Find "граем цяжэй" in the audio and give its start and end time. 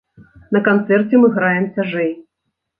1.37-2.13